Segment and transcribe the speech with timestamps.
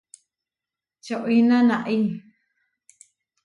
[1.05, 1.97] Čoʼiná náʼi.